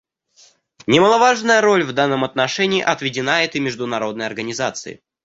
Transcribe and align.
Немаловажная 0.87 1.61
роль 1.61 1.83
в 1.83 1.93
данном 1.93 2.23
отношении 2.23 2.81
отведена 2.81 3.43
этой 3.45 3.61
международной 3.61 4.25
организации. 4.25 5.03